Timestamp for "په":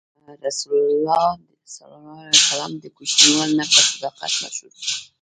3.73-3.79